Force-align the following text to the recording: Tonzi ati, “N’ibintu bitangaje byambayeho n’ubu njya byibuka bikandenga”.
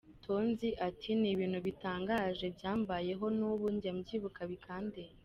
Tonzi 0.25 0.69
ati, 0.87 1.09
“N’ibintu 1.21 1.59
bitangaje 1.67 2.45
byambayeho 2.55 3.25
n’ubu 3.37 3.65
njya 3.75 3.91
byibuka 4.01 4.41
bikandenga”. 4.51 4.99